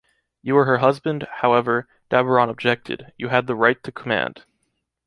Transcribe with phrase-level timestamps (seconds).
[0.41, 4.43] You were her husband, however, Daburon objected, you had the right to command.